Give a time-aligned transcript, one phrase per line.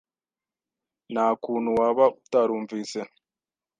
[1.13, 2.99] Nta kuntu waba utarumvise